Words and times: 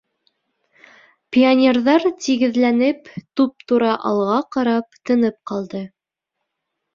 Пионерҙар, 1.35 2.05
тигеҙләнеп, 2.27 3.11
туп-тура 3.41 3.91
алға 4.13 4.39
ҡарап, 4.57 4.99
тынып 5.11 5.39
ҡалды. 5.53 5.85